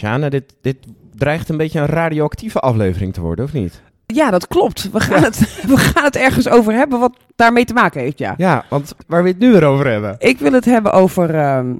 [0.00, 0.76] Sjane, dit, dit
[1.14, 3.82] dreigt een beetje een radioactieve aflevering te worden, of niet?
[4.06, 4.90] Ja, dat klopt.
[4.90, 5.38] We gaan, het,
[5.72, 8.34] we gaan het ergens over hebben wat daarmee te maken heeft, ja.
[8.36, 10.16] Ja, want waar we het nu weer over hebben.
[10.18, 11.74] Ik wil het hebben over ehm,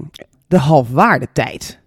[0.49, 1.80] de halfwaardetijd.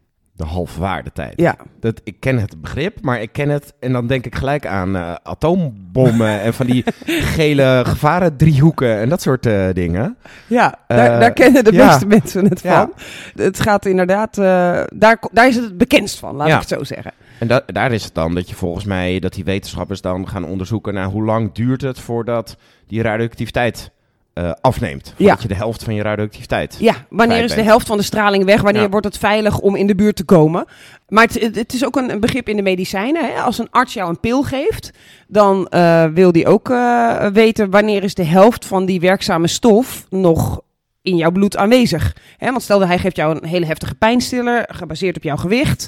[0.44, 1.34] De halfwaardetijd.
[1.40, 1.56] Ja.
[1.80, 4.96] Dat, ik ken het begrip, maar ik ken het en dan denk ik gelijk aan
[4.96, 10.18] eh, atoombommen en van die gele gevarendriehoeken en dat soort eh, dingen.
[10.48, 11.86] Ja, Eh, daar, daar kennen de ja.
[11.86, 12.94] meeste mensen het van.
[13.36, 17.12] Het gaat inderdaad, daar, daar is het het bekendst van, laat ik het zo zeggen.
[17.40, 20.46] En da- daar is het dan dat je volgens mij, dat die wetenschappers dan gaan
[20.46, 23.92] onderzoeken naar hoe lang duurt het voordat die radioactiviteit
[24.34, 25.14] eh, afneemt.
[25.18, 26.76] Voordat je de helft van je radioactiviteit.
[26.80, 28.62] Ja, wanneer is de helft van de straling weg?
[28.62, 28.90] Wanneer Ja.
[28.90, 30.66] wordt het veilig om in de buurt te komen?
[31.08, 33.26] Maar het, het- is ook een, een begrip in de medicijnen.
[33.34, 33.42] Hè?
[33.42, 34.92] Als een arts jou een pil geeft,
[35.28, 40.06] dan eh, wil die ook eh, weten wanneer is de helft van die werkzame stof
[40.10, 40.62] nog
[41.04, 42.16] in jouw bloed aanwezig.
[42.40, 45.88] Want stel dat hij geeft jou een hele heftige pijnstiller, gebaseerd op jouw gewicht.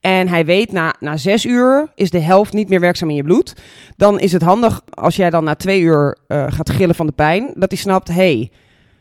[0.00, 3.22] En hij weet na, na zes uur is de helft niet meer werkzaam in je
[3.22, 3.54] bloed.
[3.96, 7.12] Dan is het handig als jij dan na twee uur eh, gaat gillen van de
[7.12, 8.50] pijn, dat hij snapt, hey,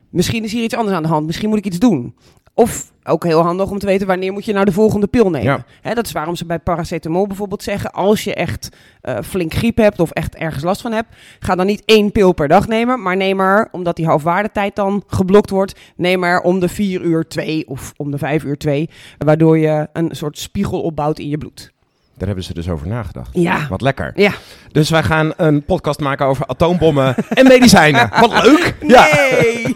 [0.09, 1.25] misschien is hier iets anders aan de hand.
[1.25, 2.15] Misschien moet ik iets doen.
[2.57, 5.65] Of ook heel handig om te weten wanneer moet je nou de volgende pil nemen.
[5.83, 5.93] Ja.
[5.93, 7.91] Dat is waarom ze bij paracetamol bijvoorbeeld zeggen...
[7.91, 8.69] als je echt
[9.01, 11.15] eh, flink griep hebt of echt ergens last van hebt...
[11.39, 13.01] ga dan niet één pil per dag nemen...
[13.01, 15.79] maar neem er, omdat die halfwaardetijd dan geblokt wordt...
[15.95, 18.89] neem er om de vier uur twee of om de vijf uur twee...
[19.17, 21.73] waardoor je een soort spiegel opbouwt in je bloed.
[22.17, 23.29] Daar hebben ze dus over nagedacht.
[23.33, 23.67] Ja.
[23.69, 24.11] Wat lekker.
[24.15, 24.31] Ja.
[24.71, 28.09] Dus wij gaan een podcast maken over atoombommen en medicijnen.
[28.19, 28.75] Wat leuk!
[28.81, 29.07] Ja.
[29.11, 29.73] Nee!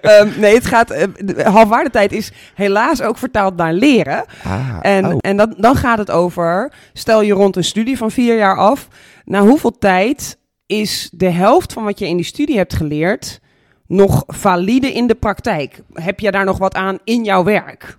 [0.00, 0.90] Ehm, nee, het gaat...
[0.90, 4.24] eh, de halfwaardetijd is helaas ook vertaald naar leren...
[4.44, 5.16] Ah, En, oh.
[5.20, 8.88] en dan, dan gaat het over, stel je rond een studie van vier jaar af,
[9.24, 13.40] na hoeveel tijd is de helft van wat je in die studie hebt geleerd
[13.86, 15.80] nog valide in de praktijk?
[15.92, 17.98] Heb je daar nog wat aan in jouw werk?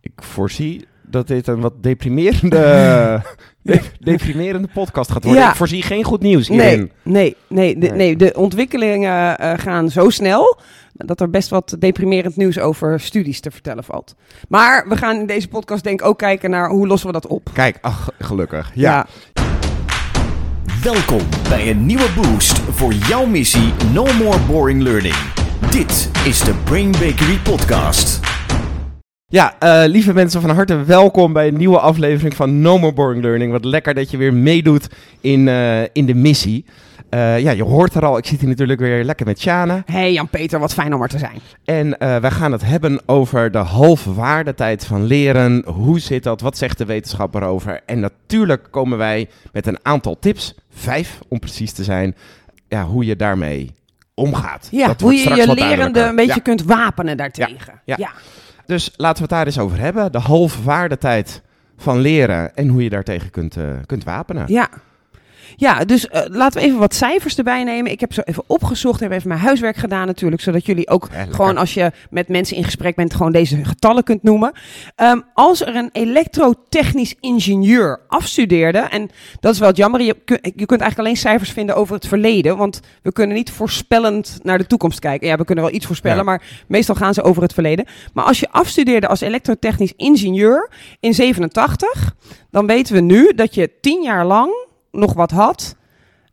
[0.00, 3.22] Ik voorzie dat dit een wat deprimerende,
[3.62, 5.42] de- deprimerende podcast gaat worden.
[5.42, 5.48] Ja.
[5.50, 6.78] Ik voorzie geen goed nieuws hierin.
[6.78, 7.96] Nee, nee, nee, de, Nee.
[7.96, 10.58] nee, de ontwikkelingen eh, gaan zo snel
[10.92, 14.14] dat er best wat deprimerend nieuws over studies te vertellen valt.
[14.48, 17.26] Maar we gaan in deze podcast denk ik ook kijken naar hoe lossen we dat
[17.26, 17.50] op.
[17.52, 18.70] Kijk, ach, gelukkig.
[18.74, 19.06] Ja.
[20.82, 25.14] Welkom bij een nieuwe boost voor jouw missie No More Boring Learning.
[25.70, 28.20] Dit is de Brain Bakery Podcast.
[29.26, 33.22] Ja, eh, lieve mensen, van harte welkom bij een nieuwe aflevering van No More Boring
[33.22, 33.52] Learning.
[33.52, 34.88] Wat lekker dat je weer meedoet
[35.20, 36.64] in, eh, in de missie.
[37.10, 39.82] Eh, ja, je hoort er al, ik zit hier natuurlijk weer lekker met Sjane.
[39.86, 41.40] Hey Jan-Peter, wat fijn om er te zijn.
[41.64, 45.62] En wij gaan het hebben over de halfwaardetijd van leren.
[45.66, 46.40] Hoe zit dat?
[46.40, 47.80] Wat zegt de wetenschap erover?
[47.86, 52.14] En natuurlijk komen wij met een aantal tips, vijf om precies te zijn,
[52.68, 53.74] ja, hoe je daarmee
[54.14, 54.68] omgaat.
[54.70, 56.40] Ja, Dat hoe je je lerende een beetje Ja.
[56.42, 57.80] kunt wapenen daartegen.
[57.84, 58.10] Ja, Ja.
[58.66, 60.12] Dus laten we het daar eens over hebben.
[60.12, 61.42] De halfwaardetijd
[61.76, 64.44] van leren en hoe je daartegen kunt, eh, kunt wapenen.
[64.46, 64.68] Ja.
[65.56, 67.90] Ja, dus eh, laten we even wat cijfers erbij nemen.
[67.90, 71.26] Ik heb zo even opgezocht, heb even mijn huiswerk gedaan natuurlijk, zodat jullie ook Ja,
[71.30, 74.52] gewoon als je met mensen in gesprek bent, gewoon deze getallen kunt noemen.
[74.94, 79.10] Ehm, als er een elektrotechnisch ingenieur afstudeerde, en
[79.40, 82.56] dat is wel het jammer, je, je kunt eigenlijk alleen cijfers vinden over het verleden,
[82.56, 85.28] want we kunnen niet voorspellend naar de toekomst kijken.
[85.28, 86.22] Ja, we kunnen wel iets voorspellen, Ja.
[86.24, 87.84] maar meestal gaan ze over het verleden.
[88.12, 92.14] Maar als je afstudeerde als elektrotechnisch ingenieur in 87,
[92.50, 94.63] dan weten we nu dat je tien jaar lang
[94.94, 95.76] nog wat had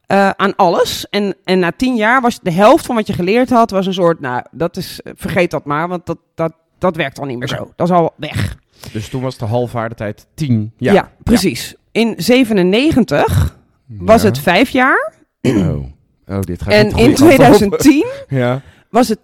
[0.05, 1.09] eh, aan alles.
[1.09, 3.93] En, en na tien jaar was de helft van wat je geleerd had, was een
[3.93, 7.37] soort, nou, dat is, eh, vergeet dat maar, want dat, dat, dat werkt al niet
[7.39, 7.71] meer zo.
[7.75, 8.57] Dat is al weg.
[8.91, 11.11] Dus toen was de halfwaardetijd 10 Ja, jaar.
[11.23, 11.75] precies.
[11.91, 13.57] In 97
[13.87, 14.27] was Ja.
[14.27, 15.13] het vijf jaar.
[15.41, 15.83] Oh.
[16.27, 17.77] oh, dit gaat En in goede kant op.
[17.77, 18.05] 2010
[18.39, 18.61] Ja.
[18.89, 19.19] was het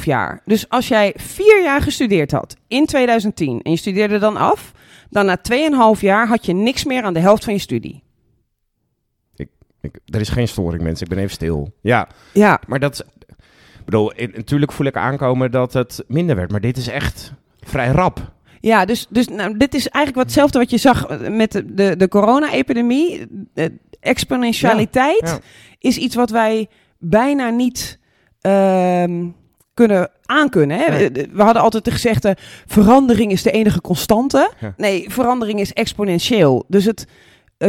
[0.00, 0.40] 2,5 jaar.
[0.44, 4.72] Dus als jij vier jaar gestudeerd had in 2010 en je studeerde dan af,
[5.10, 5.38] dan na
[5.94, 8.02] 2,5 jaar had je niks meer aan de helft van je studie.
[9.80, 11.06] Ik, er is geen storing, mensen.
[11.06, 11.72] Ik ben even stil.
[11.80, 13.04] Ja, Ja, maar dat...
[13.78, 16.50] Ik bedoel, natuurlijk voel ik aankomen dat het minder werd.
[16.50, 18.32] Maar dit is echt vrij rap.
[18.60, 21.74] Ja, dus, dus nou, dit is eigenlijk wat hetzelfde wat je zag eh, met de,
[21.74, 23.26] de, de corona-epidemie.
[23.54, 25.38] De exponentialiteit Ja, ja.
[25.78, 27.98] is iets wat wij bijna niet
[28.40, 29.26] ehm,
[29.74, 30.78] kunnen aankunnen.
[30.78, 30.90] Hè?
[30.90, 31.28] Nee.
[31.32, 32.36] We hadden altijd de gezegde,
[32.66, 34.52] verandering is de enige constante.
[34.60, 34.74] Ja.
[34.76, 36.64] Nee, verandering is exponentieel.
[36.68, 37.06] Dus het,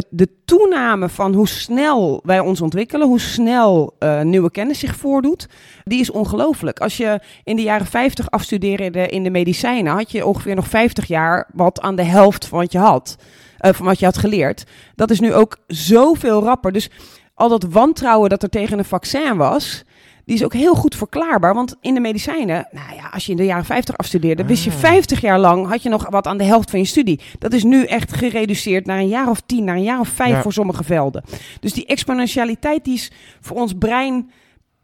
[0.10, 5.48] de toename van hoe snel wij ons ontwikkelen, hoe snel eh, nieuwe kennis zich voordoet,
[5.84, 6.80] die is ongelooflijk.
[6.80, 11.06] Als je in de jaren 50 afstudeerde in de medicijnen, had je ongeveer nog 50
[11.06, 13.16] jaar wat aan de helft van wat je had,
[13.58, 14.64] eh, van wat je had geleerd.
[14.96, 16.72] Dat is nu ook zoveel rapper.
[16.72, 16.90] Dus
[17.34, 19.84] al dat wantrouwen dat er tegen een vaccin was,
[20.30, 21.54] die is ook heel goed verklaarbaar.
[21.54, 24.70] Want in de medicijnen, nou ja, als je in de jaren 50 afstudeerde, wist je
[24.72, 24.78] Ah.
[24.78, 27.20] 50 jaar lang, had je nog wat aan de helft van je studie.
[27.40, 30.30] Dat is nu echt gereduceerd naar een jaar of tien, naar een jaar of vijf
[30.32, 30.42] Ja.
[30.42, 31.24] voor sommige velden.
[31.60, 33.12] Dus die exponentialiteit, die is
[33.42, 34.32] voor ons brein,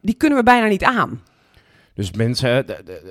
[0.01, 1.21] die kunnen we bijna niet aan.
[1.93, 2.65] Dus mensen,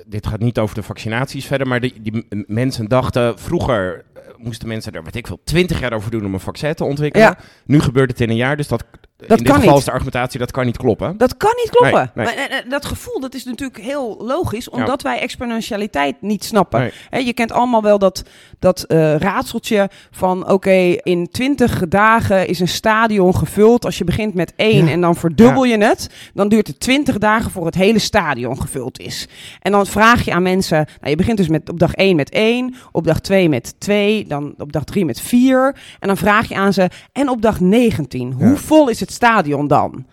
[0.07, 4.91] dit gaat niet over de vaccinaties verder, maar die, mensen dachten vroeger eh, moesten mensen
[4.93, 7.27] er, weet ik veel, twintig jaar over doen om een vaccin te ontwikkelen.
[7.27, 7.37] Ja.
[7.65, 8.83] Nu gebeurt het in een jaar, dus dat,
[9.17, 9.79] Dat in dit kan geval niet.
[9.79, 11.17] is de argumentatie, dat kan niet kloppen.
[11.17, 12.11] Dat kan niet kloppen.
[12.13, 12.35] Nee, nee.
[12.35, 16.91] Maar, eh, eh, dat gevoel dat is natuurlijk heel logisch, omdat wij exponentialiteit niet snappen.
[17.09, 17.25] Nee.
[17.25, 18.23] Je kent allemaal wel dat,
[18.59, 23.85] dat eh, raadseltje van oké, in 20 dagen is een stadion gevuld.
[23.85, 24.91] Als je begint met één Ja.
[24.91, 28.99] en dan verdubbel je het, dan duurt het 20 dagen voor het hele stadion gevuld
[28.99, 29.27] is.
[29.61, 32.29] En dan vraag je aan mensen, nou, je begint dus met, op dag 1 met
[32.29, 35.75] 1, op dag 2 met 2, dan op dag 3 met 4.
[35.99, 39.67] En dan vraag je aan ze, en op dag 19, hoe vol is het stadion
[39.67, 40.05] dan?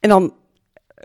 [0.00, 0.32] En dan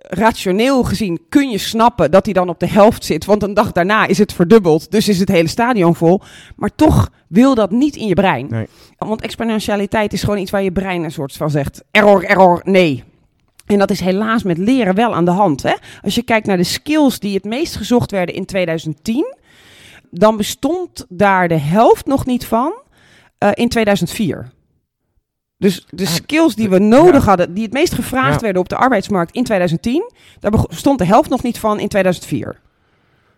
[0.08, 3.26] rationeel gezien kun je snappen dat hij dan op de helft zit.
[3.26, 4.92] Want een dag daarna is het verdubbeld.
[4.92, 6.22] Dus is het hele stadion vol.
[6.56, 8.48] Maar toch wil dat niet in je brein.
[8.50, 8.68] Nee.
[8.98, 13.04] Want exponentialiteit is gewoon iets waar je brein een soort van zegt: error, error, nee.
[13.66, 15.64] En dat is helaas met leren wel aan de hand.
[15.64, 15.74] Hè?
[16.02, 19.36] Als je kijkt naar de skills die het meest gezocht werden in 2010,
[20.12, 22.74] dan bestond daar de helft nog niet van
[23.38, 24.52] eh, in 2004.
[25.64, 27.28] Dus de skills die we nodig ja.
[27.28, 28.40] hadden, die het meest gevraagd Ja.
[28.40, 32.60] werden op de arbeidsmarkt in 2010, daar bestond de helft nog niet van in 2004.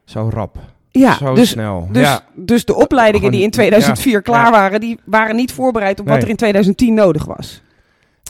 [0.05, 0.57] Zo rap,
[0.91, 1.87] Ja, zo dus, snel.
[1.91, 2.21] dus, ja.
[2.35, 6.07] dus de opleidingen Gewoon- die in 2004 ja, klaar waren, die waren niet voorbereid op
[6.07, 7.61] wat er in 2010 nodig was.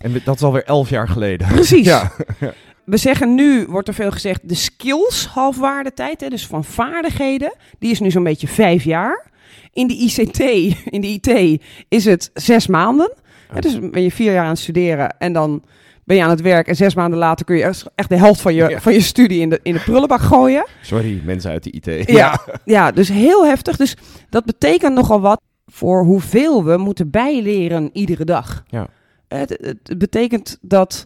[0.01, 1.47] En dat is alweer elf jaar geleden.
[1.47, 1.85] Precies.
[1.93, 2.11] Ja.
[2.85, 7.91] We zeggen nu, wordt er veel gezegd, de skills halfwaardetijd, hè, dus van vaardigheden, die
[7.91, 9.25] is nu zo'n beetje vijf jaar.
[9.73, 10.39] In de ICT,
[10.95, 13.13] in de IT, is het zes maanden.
[13.61, 15.63] Dus ben je vier jaar aan het studeren en dan
[16.03, 18.41] ben je aan het werk en zes maanden later kun je echt- echt de helft
[18.41, 18.79] van je, Ja.
[18.79, 20.65] van je studie in de, in de prullenbak gooien.
[20.81, 22.09] Sorry, mensen uit de IT.
[22.09, 23.77] Ja, ja, dus heel heftig.
[23.77, 23.97] Dus
[24.29, 28.63] dat betekent nogal wat voor hoeveel we moeten bijleren iedere dag.
[28.67, 28.87] Ja.
[29.27, 31.05] Het, het, het betekent dat,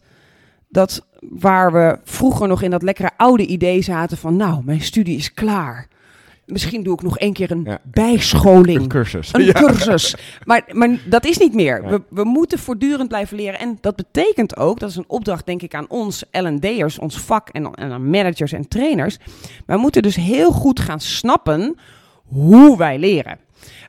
[0.69, 4.35] dat waar we vroeger nog in dat lekkere oude idee zaten van...
[4.35, 5.87] nou, mijn studie is klaar.
[6.51, 7.79] Misschien doe ik nog één keer een Ja.
[7.83, 8.81] bijscholing.
[8.81, 9.29] Een cursus.
[9.33, 9.51] Een Ja.
[9.51, 10.15] cursus.
[10.45, 11.83] Maar, maar dat is niet meer.
[11.89, 13.59] We, we moeten voortdurend blijven leren.
[13.59, 17.49] En dat betekent ook, dat is een opdracht denk ik aan ons L&D'ers, ons vak
[17.49, 19.17] en, en aan managers en trainers.
[19.65, 21.75] Wij moeten dus heel goed gaan snappen
[22.25, 23.37] hoe wij leren.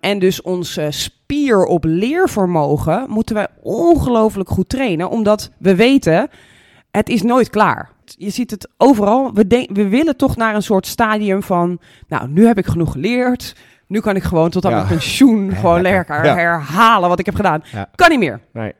[0.01, 6.29] En dus onze spier op leervermogen moeten wij ongelooflijk goed trainen, omdat we weten,
[6.91, 7.91] het is nooit klaar.
[8.05, 9.33] Je ziet het overal.
[9.35, 12.93] We, denk- we willen toch naar een soort stadium van, nou, nu heb ik genoeg
[12.93, 13.57] geleerd.
[13.87, 14.77] Nu kan ik gewoon tot aan Ja.
[14.77, 16.35] mijn pensioen gewoon lekker Ja.
[16.35, 17.63] herhalen wat ik heb gedaan.
[17.73, 17.89] Ja.
[17.95, 18.41] Kan niet meer.
[18.53, 18.73] Nee.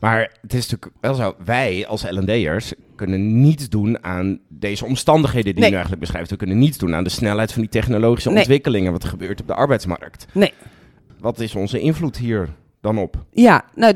[0.00, 5.52] Maar het is natuurlijk wel zo, wij als L&D'ers kunnen niets doen aan deze omstandigheden
[5.54, 5.64] die Nee.
[5.64, 6.30] je nu eigenlijk beschrijft.
[6.30, 8.38] We kunnen niets doen aan de snelheid van die technologische Nee.
[8.38, 10.26] ontwikkelingen, wat er gebeurt op de arbeidsmarkt.
[10.32, 10.52] Nee.
[11.20, 12.48] Wat is onze invloed hier
[12.82, 13.24] dan op?
[13.30, 13.94] Ja, nou,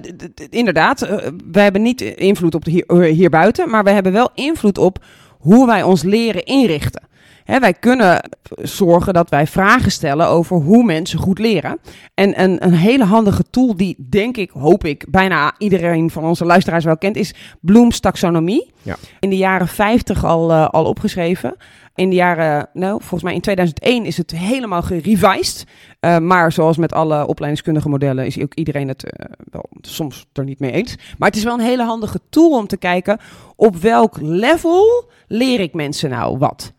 [0.51, 1.03] inderdaad.
[1.03, 4.79] eh, wij hebben niet invloed op de hier, eh, hierbuiten, maar we hebben wel invloed
[4.79, 5.05] op
[5.39, 7.03] hoe wij ons leren inrichten.
[7.47, 8.31] Hè, wij kunnen
[8.63, 11.79] zorgen dat wij vragen stellen over hoe mensen goed leren.
[12.15, 16.45] En een, een hele handige tool die, denk ik, hoop ik, bijna iedereen van onze
[16.45, 18.73] luisteraars wel kent, is Bloom's taxonomie.
[18.83, 18.97] Ja.
[19.21, 21.57] In de jaren 50 al, eh, al opgeschreven.
[21.95, 25.65] In de jaren, nou, volgens mij in 2001 is het helemaal gerevised.
[26.01, 30.45] Eh, maar zoals met alle opleidingskundige modellen is ook iedereen het eh, wel soms er
[30.45, 30.97] niet mee eens.
[31.19, 33.19] Maar het is wel een hele handige tool om te kijken
[33.57, 36.75] op welk level leer ik mensen nou wat.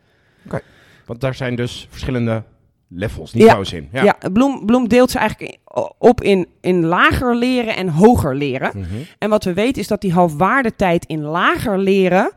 [1.05, 2.43] Want daar zijn dus verschillende
[2.87, 3.89] levels, niveaus in.
[3.91, 5.57] Ja, Bloem, Bloem deelt ze eigenlijk
[5.97, 8.71] op in, in lager leren en hoger leren.
[8.73, 8.85] Mhm.
[9.17, 12.31] En wat we weten is dat die halfwaardetijd in lager leren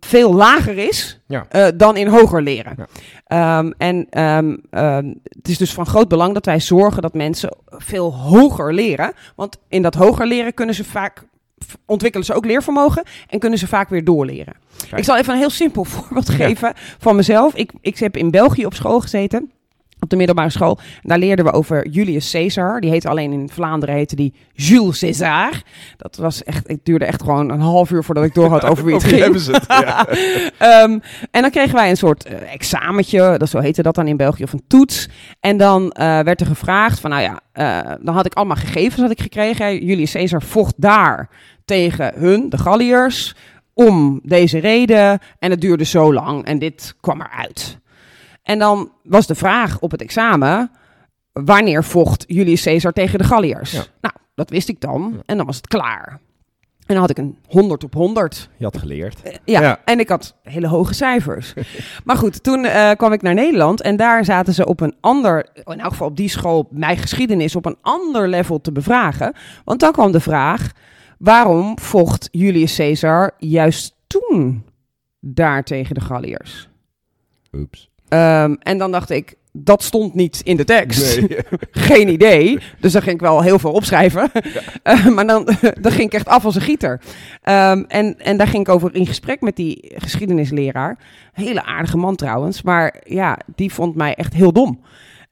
[0.00, 1.46] veel lager is Ja.
[1.48, 2.74] eh, dan in hoger leren.
[2.76, 2.86] Ja.
[3.58, 7.56] Ehm, en ehm, ehm, het is dus van groot belang dat wij zorgen dat mensen
[7.68, 9.12] veel hoger leren.
[9.36, 11.24] Want in dat hoger leren kunnen ze vaak
[11.86, 14.54] ontwikkelen ze ook leervermogen en kunnen ze vaak weer doorleren.
[14.78, 14.96] Kijk.
[14.98, 16.34] Ik zal even een heel simpel voorbeeld Ja.
[16.34, 17.54] geven van mezelf.
[17.54, 19.50] Ik, ik heb in België op school gezeten.
[20.06, 20.78] Op de middelbare school.
[21.02, 22.80] Daar leerden we over Julius Caesar.
[22.80, 25.62] Die heette alleen in Vlaanderen heette die Jules César.
[25.96, 28.84] Dat was echt, het duurde echt gewoon een half uur voordat ik door had over
[28.84, 29.20] wie het ging.
[29.20, 29.64] hebben ze het?
[29.68, 30.06] Ja.
[30.58, 30.98] Ehm,
[31.30, 34.42] en dan kregen wij een soort eh, examentje, dat zo heette dat dan in België,
[34.42, 35.08] of een toets.
[35.40, 39.00] En dan eh, werd er gevraagd van, nou ja, eh, dan had ik allemaal gegevens
[39.00, 39.84] had ik gekregen.
[39.84, 41.28] Julius Caesar vocht daar
[41.64, 43.34] tegen hun, de Galliërs,
[43.74, 45.18] om deze reden.
[45.38, 47.78] En het duurde zo lang en dit kwam eruit.
[48.46, 50.70] En dan was de vraag op het examen,
[51.32, 53.70] wanneer vocht Julius Caesar tegen de Galliërs?
[53.72, 53.84] Ja.
[54.00, 56.20] Nou, dat wist ik dan en dan was het klaar.
[56.86, 58.48] En dan had ik een 100 op 100.
[58.56, 59.22] Je had geleerd.
[59.22, 59.80] Eh, Ja, Ja.
[59.84, 61.54] en ik had hele hoge cijfers.
[62.04, 65.48] maar goed, toen eh, kwam ik naar Nederland en daar zaten ze op een ander,
[65.64, 69.32] in elk geval op die school, mijn geschiedenis, op een ander level te bevragen.
[69.64, 70.72] Want dan kwam de vraag,
[71.18, 74.64] waarom vocht Julius Caesar juist toen
[75.20, 76.68] daar tegen de Galliërs?
[77.52, 77.90] Oeps.
[78.08, 81.20] Ehm, en dan dacht ik, dat stond niet in de tekst.
[81.70, 82.58] Geen idee.
[82.80, 84.30] Dus daar ging ik wel heel veel opschrijven.
[84.82, 85.44] Eh, maar dan,
[85.80, 87.00] dan ging ik echt af als een gieter.
[87.42, 90.98] Ehm, en, en daar ging ik over in gesprek met die geschiedenisleraar.
[91.32, 92.62] Hele aardige man trouwens.
[92.62, 94.80] Maar ja, die vond mij echt heel dom.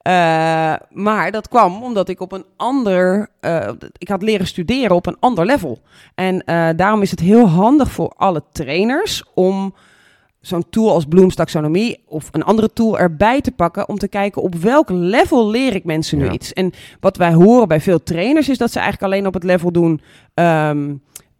[0.01, 3.29] Eh, maar dat kwam omdat ik op een ander.
[3.39, 5.81] eh, ik had leren studeren op een ander level.
[6.15, 6.43] En
[6.75, 9.73] daarom is het heel handig voor alle trainers om
[10.47, 14.41] zo'n tool als Bloom's taxonomie of een andere tool erbij te pakken om te kijken
[14.41, 16.31] op welk level leer ik mensen nu Ja.
[16.31, 16.53] iets.
[16.53, 19.71] En wat wij horen bij veel trainers is dat ze eigenlijk alleen op het level
[19.71, 20.01] doen
[20.33, 20.93] ehm,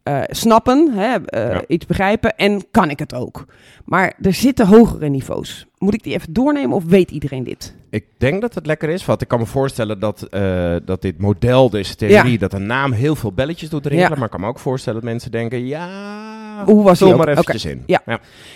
[0.05, 1.63] eh, snappen, hè, eh, Ja.
[1.67, 3.45] iets begrijpen en kan ik het ook.
[3.85, 5.65] Maar er zitten hogere niveaus.
[5.77, 7.75] Moet ik die even doornemen of weet iedereen dit?
[7.89, 11.17] Ik denk dat het lekker is, want ik kan me voorstellen dat, eh, dat dit
[11.19, 14.09] model, deze theorie, dat een naam heel veel belletjes doet rinkelen.
[14.11, 14.15] Ja.
[14.15, 17.65] Maar ik kan me ook voorstellen dat mensen denken, ja, Hoe was die maar eventjes
[17.65, 17.83] in.
[17.85, 18.01] Ja.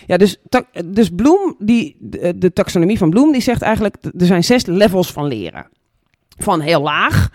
[0.08, 0.38] Ja, dus,
[0.86, 5.12] dus Bloem, die, de, de taxonomie van Bloem, die zegt eigenlijk, er zijn zes levels
[5.12, 5.68] van leren.
[6.38, 7.30] Van heel laag,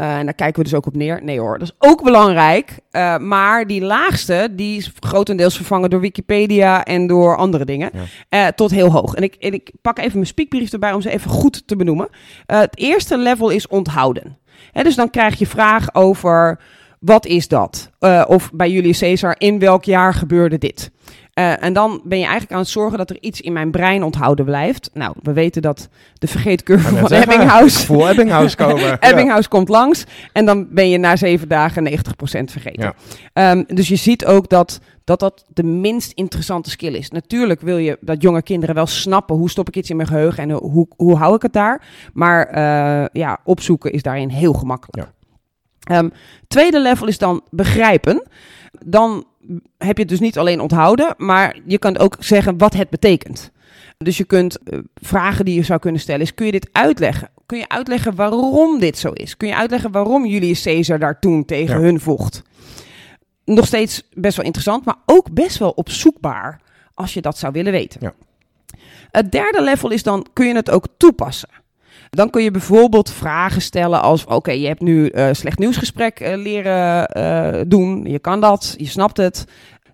[0.00, 1.20] eh, en daar kijken we dus ook op neer.
[1.22, 2.78] Nee hoor, dat is ook belangrijk.
[2.90, 7.90] eh, maar die laagste, die is grotendeels vervangen door Wikipedia en door andere dingen.
[7.92, 8.46] Ja.
[8.46, 9.14] eh, tot heel hoog.
[9.14, 12.08] En ik, en ik pak even mijn speakbrief erbij om ze even goed te benoemen.
[12.46, 14.38] Het eerste level is onthouden.
[14.72, 16.60] Hè, dus dan krijg je vraag over
[17.00, 17.90] wat is dat?
[17.98, 20.90] Eh, of bij Julius Caesar, in welk jaar gebeurde dit?
[21.32, 24.02] Eh, en dan ben je eigenlijk aan het zorgen dat er iets in mijn brein
[24.02, 24.90] onthouden blijft.
[24.94, 25.88] Nou, we weten dat
[26.18, 27.84] de vergeetcurve van Ebbinghaus...
[27.84, 28.78] Voor Ebbinghaus komen.
[28.90, 29.00] Ja.
[29.00, 31.92] Ebbinghaus komt langs en dan ben je na zeven dagen 90%
[32.44, 32.82] vergeten.
[32.82, 32.94] Ja.
[33.32, 37.10] Ehm, dus je ziet ook dat, dat dat de minst interessante skill is.
[37.10, 40.42] Natuurlijk wil je dat jonge kinderen wel snappen hoe stop ik iets in mijn geheugen
[40.42, 41.82] en hoe, hoe hou ik het daar.
[42.12, 45.08] Maar eh, ja, opzoeken is daarin heel gemakkelijk.
[45.80, 46.08] Ehm,
[46.48, 48.22] tweede level is dan begrijpen.
[48.86, 49.24] Dan
[49.78, 53.50] heb je het dus niet alleen onthouden, maar je kan ook zeggen wat het betekent.
[53.98, 57.28] Dus je kunt eh, vragen die je zou kunnen stellen is, kun je dit uitleggen?
[57.46, 59.36] Kun je uitleggen waarom dit zo is?
[59.36, 61.80] Kun je uitleggen waarom Julius Caesar daar toen tegen Ja.
[61.80, 62.42] hun vocht?
[63.44, 66.60] Nog steeds best wel interessant, maar ook best wel opzoekbaar
[66.94, 68.00] als je dat zou willen weten.
[68.02, 68.14] Ja.
[69.10, 71.48] Het derde level is dan, kun je het ook toepassen?
[72.10, 76.36] Dan kun je bijvoorbeeld vragen stellen als: Oké, je hebt nu eh slecht nieuwsgesprek eh,
[76.36, 78.04] leren eh, doen.
[78.04, 79.44] Je kan dat, je snapt het.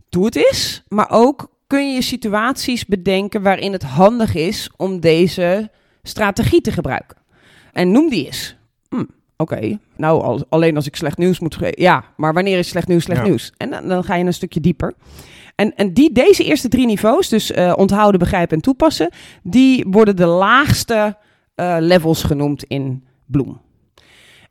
[0.09, 0.83] Doe het eens.
[0.89, 5.71] Maar ook kun je situaties bedenken waarin het handig is om deze
[6.03, 7.17] strategie te gebruiken.
[7.73, 8.57] En noem die eens.
[8.89, 9.05] Hm,
[9.37, 11.83] Oké, nou al- alleen als ik slecht nieuws moet geven.
[11.83, 13.27] Ja, maar wanneer is slecht nieuws slecht Ja.
[13.27, 13.53] nieuws?
[13.57, 14.95] En dan, dan ga je een stukje dieper.
[15.55, 19.11] En, en die, deze eerste drie niveaus, dus onthouden, begrijpen en toepassen,
[19.43, 21.17] die worden de laagste
[21.57, 23.61] eh, levels genoemd in Bloem.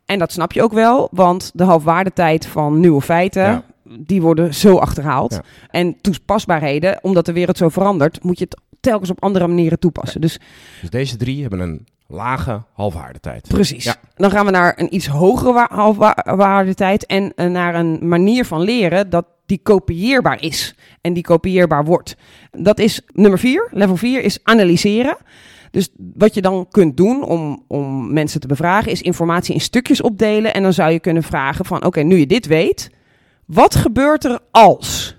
[0.05, 3.63] En dat snap je ook wel, want de halfwaardetijd van nieuwe feiten, Ja.
[3.99, 5.31] die worden zo achterhaald.
[5.33, 5.41] Ja.
[5.69, 10.21] En toepasbaarheden, omdat de wereld zo verandert, moet je het telkens op andere manieren toepassen.
[10.21, 10.39] Dus
[10.81, 13.47] Dus deze drie hebben een lage halfwaardetijd.
[13.47, 13.83] precies.
[13.83, 13.95] Ja.
[14.15, 15.69] Dan gaan we naar een iets hogere wa-
[16.23, 21.85] halfwaardetijd en eh, naar een manier van leren dat die kopieerbaar is en die kopieerbaar
[21.85, 22.15] wordt.
[22.51, 23.67] Dat is nummer vier.
[23.71, 25.17] Level vier is analyseren.
[25.75, 30.01] Dus wat je dan kunt doen om, om mensen te bevragen, is informatie in stukjes
[30.01, 30.53] opdelen.
[30.53, 32.89] En dan zou je kunnen vragen van, oké, nu je dit weet,
[33.45, 35.17] wat gebeurt er als?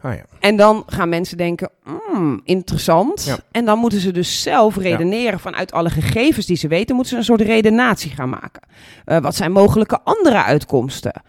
[0.00, 0.24] Ah, ja.
[0.40, 3.24] En dan gaan mensen denken, hmm, interessant.
[3.24, 3.38] Ja.
[3.50, 7.18] En dan moeten ze dus zelf redeneren vanuit alle gegevens die ze weten, moeten ze
[7.18, 8.62] een soort redenatie gaan maken.
[9.04, 11.22] Eh, wat zijn mogelijke andere uitkomsten?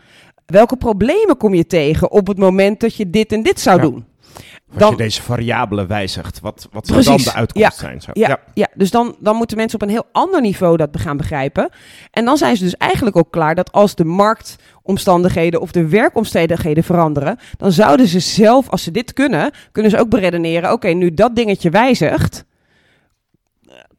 [0.46, 4.06] Welke problemen kom je tegen op het moment dat je dit en dit zou doen?
[4.36, 8.02] Als Dan- je deze variabelen wijzigt, wat, wat zou dan de uitkomst zijn?
[8.02, 8.12] Zo.
[8.14, 8.68] Ja, ja.
[8.74, 11.70] dus dan, dan moeten mensen op een heel ander niveau dat gaan begrijpen.
[12.12, 16.84] En dan zijn ze dus eigenlijk ook klaar dat als de marktomstandigheden of de werkomstandigheden
[16.84, 21.14] veranderen, dan zouden ze zelf, als ze dit kunnen, kunnen ze ook beredeneren, oké, nu
[21.14, 22.46] dat dingetje wijzigt,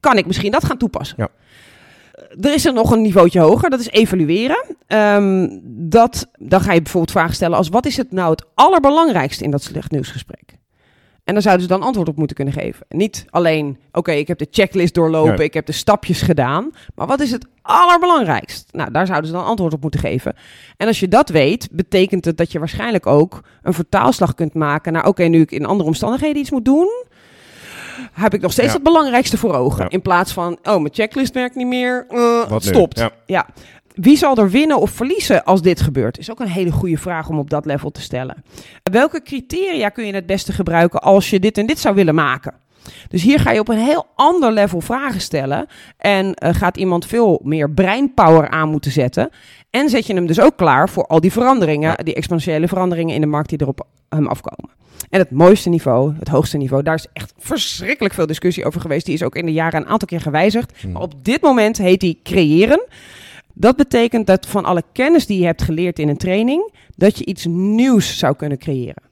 [0.00, 1.16] kan ik misschien dat gaan toepassen.
[1.19, 1.28] Ja.
[2.40, 4.64] Er is er nog een niveautje hoger, dat is evalueren.
[4.87, 9.44] Ehm, dat, dan ga je bijvoorbeeld vragen stellen als wat is het nou het allerbelangrijkste
[9.44, 10.56] in dat slecht nieuwsgesprek?
[11.26, 12.87] En dan zouden ze dan antwoord op moeten kunnen geven.
[12.88, 16.70] Niet alleen, oké, ik heb de checklist doorlopen, ik heb de stapjes gedaan.
[16.94, 18.68] Maar wat is het allerbelangrijkst?
[18.73, 20.35] Nou, daar zouden ze dan antwoord op moeten geven.
[20.76, 24.92] En als je dat weet, betekent het dat je waarschijnlijk ook een vertaalslag kunt maken
[24.92, 27.04] naar, oké, nu ik in andere omstandigheden iets moet doen,
[28.12, 29.88] heb ik nog steeds het belangrijkste voor ogen.
[29.88, 32.98] In plaats van, oh, mijn checklist werkt niet meer, eh, Wat stopt.
[32.98, 33.10] Ja.
[33.26, 33.46] Ja.
[33.94, 36.18] Wie zal er winnen of verliezen als dit gebeurt?
[36.18, 38.44] Is ook een hele goede vraag om op dat level te stellen.
[38.82, 42.54] Welke criteria kun je het beste gebruiken als je dit en dit zou willen maken?
[43.08, 45.66] Dus hier ga je op een heel ander level vragen stellen.
[45.98, 49.30] En uh, gaat iemand veel meer breinpower aan moeten zetten.
[49.70, 53.20] En zet je hem dus ook klaar voor al die veranderingen, die exponentiële veranderingen in
[53.20, 54.70] de markt die er op hem afkomen.
[55.11, 59.06] En het mooiste niveau, het hoogste niveau, daar is echt verschrikkelijk veel discussie over geweest.
[59.06, 60.85] Die is ook in de jaren een aantal keer gewijzigd.
[60.92, 62.87] Maar op dit moment heet die creëren.
[63.54, 67.25] Dat betekent dat van alle kennis die je hebt geleerd in een training, dat je
[67.25, 69.02] iets nieuws zou kunnen creëren.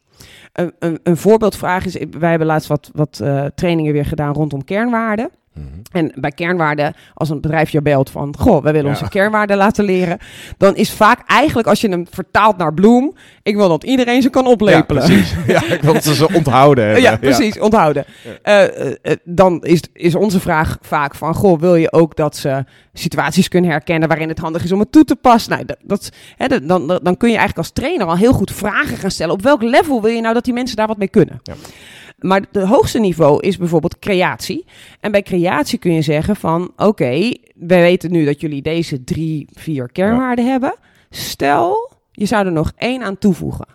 [0.53, 4.65] Een, een, een voorbeeldvraag is, wij hebben laatst wat, wat uh, trainingen weer gedaan rondom
[4.65, 5.31] kernwaarden.
[5.55, 5.67] Mhm.
[5.93, 9.85] En bij kernwaarden, als een bedrijf je belt van, goh, wij willen onze kernwaarden laten
[9.85, 10.19] leren,
[10.57, 14.31] dan is vaak eigenlijk als je hem vertaalt naar Bloem, ik wil dat iedereen ze
[14.31, 15.03] kan oplepelen.
[15.03, 15.35] Ja, precies.
[15.47, 17.01] ja, ik wil ze onthouden.
[17.01, 18.05] ja, precies, onthouden.
[18.45, 22.65] Uh, uh, dan is, is onze vraag vaak van, goh, wil je ook dat ze
[22.93, 25.53] situaties kunnen herkennen waarin het handig is om het toe te passen?
[25.53, 28.97] Nou, dat, dat hè, dan, dan kun je eigenlijk als trainer al heel goed vragen
[28.97, 29.35] gaan stellen.
[29.35, 31.41] Op welk level wil je nou dat die mensen daar wat mee kunnen?
[31.43, 31.55] Ja.
[32.25, 34.65] Maar het hoogste niveau is bijvoorbeeld creatie.
[35.01, 39.05] En bij creatie kun je zeggen van oké, okay, wij weten nu dat jullie deze
[39.05, 40.75] drie, vier kernwaarden hebben.
[41.11, 43.67] Stel, je zou er nog één aan toevoegen.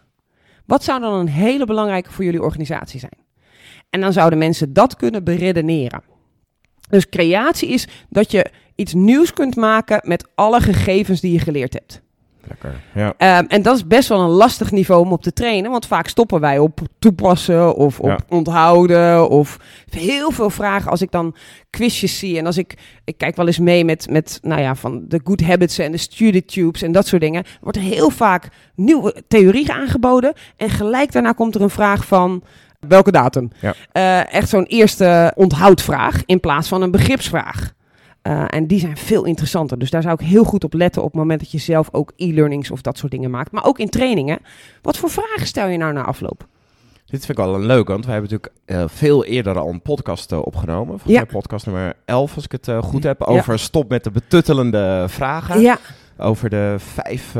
[0.65, 3.17] Wat zou dan een hele belangrijke voor jullie organisatie zijn?
[3.89, 6.03] En dan zouden mensen dat kunnen beredeneren.
[6.89, 11.73] Dus creatie is dat je iets nieuws kunt maken met alle gegevens die je geleerd
[11.73, 12.01] hebt.
[12.49, 13.37] Lekker, ja.
[13.39, 15.71] Um, en dat is best wel een lastig niveau om op te trainen.
[15.71, 19.29] Want vaak stoppen wij op toepassen of op onthouden.
[19.29, 21.35] Of heel veel vragen als ik dan
[21.69, 22.37] quizjes zie.
[22.37, 25.41] En als ik, ik kijk wel eens mee met, met nou ja, van de good
[25.41, 27.43] habits en de study tubes en dat soort dingen.
[27.61, 30.33] Wordt er heel vaak nieuwe theorie aangeboden.
[30.57, 32.43] En gelijk daarna komt er een vraag van...
[32.87, 33.51] Welke datum?
[33.61, 33.73] Ja.
[33.93, 37.73] Uh, echt zo'n eerste onthoudvraag in plaats van een begripsvraag.
[38.29, 39.79] Uh, en die zijn veel interessanter.
[39.79, 42.11] Dus daar zou ik heel goed op letten op het moment dat je zelf ook
[42.15, 43.51] e-learnings of dat soort dingen maakt.
[43.51, 44.39] Maar ook in trainingen.
[44.81, 46.47] Wat voor vragen stel je nou na afloop?
[47.05, 49.81] Dit vind ik wel een leuk, want we hebben natuurlijk uh, veel eerder al een
[49.81, 50.99] podcast uh, opgenomen.
[50.99, 51.39] Volgens ja.
[51.39, 53.21] podcast nummer 11, als ik het uh, goed heb.
[53.21, 53.57] Over ja.
[53.57, 55.61] stop met de betuttelende vragen.
[55.61, 55.77] Ja.
[56.17, 57.33] Over de vijf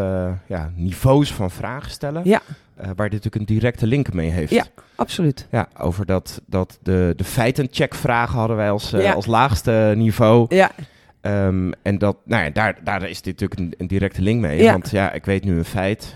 [0.48, 2.22] ja, niveaus van vragen stellen.
[2.26, 2.42] Ja.
[2.96, 4.52] Waar dit natuurlijk een directe link mee heeft.
[4.52, 4.66] Ja,
[4.96, 5.48] absoluut.
[5.52, 10.56] Ja, over dat, dat de, de feitencheckvragen hadden wij als, als laagste niveau.
[10.56, 10.72] Ja.
[11.22, 14.62] Um, en dat, nou ja, daar, daar is dit natuurlijk een, een directe link mee.
[14.62, 14.72] Ja.
[14.72, 16.16] Want ja, ik weet nu een feit.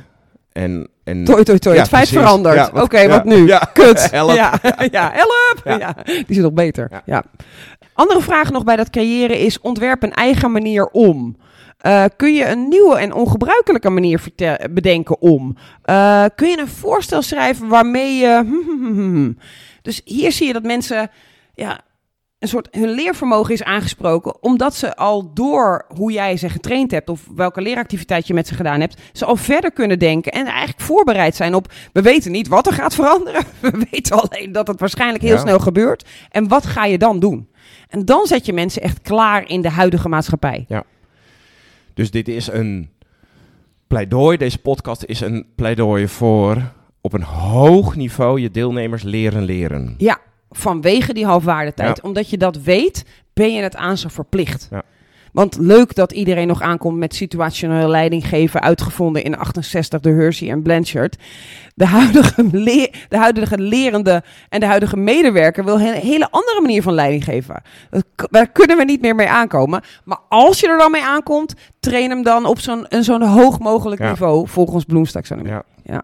[0.51, 1.75] En, en, toi, toi, toi.
[1.75, 2.25] Ja, het feit precies.
[2.25, 2.55] verandert.
[2.55, 3.47] Ja, Oké, okay, wat nu?
[3.47, 3.69] Ja.
[3.73, 4.11] Kut.
[4.11, 4.35] help.
[4.35, 4.59] Ja,
[4.91, 5.79] ja help.
[5.79, 5.95] Ja.
[6.05, 6.89] die is nog beter.
[7.05, 7.23] Ja.
[7.93, 11.37] Andere vraag nog bij dat creëren is: ontwerp een eigen manier om.
[11.85, 14.23] Uh, kun je een nieuwe en ongebruikelijke manier
[14.71, 15.57] bedenken om?
[15.85, 19.35] Uh, kun je een voorstel schrijven waarmee je.
[19.81, 21.09] dus hier zie je dat mensen
[21.53, 21.81] ja,
[22.43, 27.09] een soort hun leervermogen is aangesproken, omdat ze al door hoe jij ze getraind hebt
[27.09, 30.81] of welke leeractiviteit je met ze gedaan hebt, ze al verder kunnen denken en eigenlijk
[30.81, 31.71] voorbereid zijn op.
[31.93, 33.43] We weten niet wat er gaat veranderen.
[33.61, 35.39] We weten alleen dat het waarschijnlijk heel ja.
[35.39, 36.09] snel gebeurt.
[36.29, 37.49] En wat ga je dan doen?
[37.87, 40.65] En dan zet je mensen echt klaar in de huidige maatschappij.
[40.67, 40.83] Ja.
[41.93, 42.89] Dus dit is een
[43.87, 44.37] pleidooi.
[44.37, 49.95] Deze podcast is een pleidooi voor op een hoog niveau je deelnemers leren leren.
[49.97, 51.97] Ja, vanwege die halfwaardetijd.
[51.97, 52.07] Ja.
[52.07, 54.67] Omdat je dat weet, ben je het aan ze verplicht.
[54.71, 54.83] Ja.
[55.33, 60.49] Want leuk dat iedereen nog aankomt met situationele leiding geven, uitgevonden in 68 door Hershey
[60.49, 61.17] en Blanchard.
[61.75, 62.49] De huidige,
[63.09, 67.61] de huidige lerende en de huidige medewerker wil een hele andere manier van leiding geven.
[68.29, 69.81] Daar kunnen we niet meer mee aankomen.
[70.03, 74.01] Maar als je er dan mee aankomt, train hem dan op zo'n zo'n hoog mogelijk
[74.01, 74.09] Ja.
[74.09, 75.51] niveau volgens Bloemstaxonomie.
[75.51, 75.63] Ja.
[75.83, 76.01] Ja.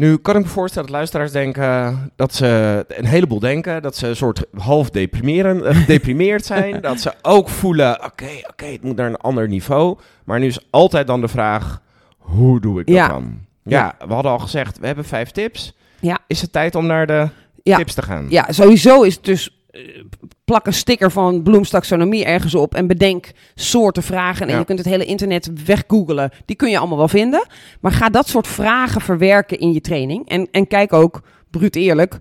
[0.00, 3.82] Nu kan ik me voorstellen dat luisteraars denken dat ze een heleboel denken.
[3.82, 6.80] Dat ze een soort half deprimeren, eh, gedeprimeerd zijn.
[6.80, 9.98] dat ze ook voelen, oké, oké, het moet naar een ander niveau.
[10.24, 11.80] Maar nu is altijd dan de vraag,
[12.18, 13.08] hoe doe ik dat Ja.
[13.08, 13.38] dan?
[13.62, 15.76] Ja, we hadden al gezegd, we hebben vijf tips.
[16.00, 16.18] Ja.
[16.26, 17.28] Is het tijd om naar de
[17.62, 17.76] Ja.
[17.76, 18.26] tips te gaan?
[18.28, 19.59] Ja, sowieso is het dus.
[19.70, 20.04] Eh,
[20.44, 24.46] plak een sticker van Bloem's taxonomie ergens op en bedenk soorten vragen.
[24.46, 24.58] En Ja.
[24.58, 26.30] je kunt het hele internet weggoogelen.
[26.44, 27.46] Die kun je allemaal wel vinden.
[27.80, 30.28] Maar ga dat soort vragen verwerken in je training.
[30.28, 32.18] En, en kijk ook, bruut eerlijk,